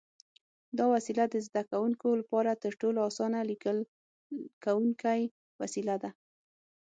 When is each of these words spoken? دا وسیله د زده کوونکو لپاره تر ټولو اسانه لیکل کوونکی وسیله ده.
دا 0.77 0.85
وسیله 0.95 1.23
د 1.29 1.35
زده 1.47 1.61
کوونکو 1.71 2.07
لپاره 2.21 2.59
تر 2.63 2.71
ټولو 2.81 2.99
اسانه 3.09 3.39
لیکل 3.51 3.77
کوونکی 4.63 5.21
وسیله 5.61 5.95
ده. 6.03 6.11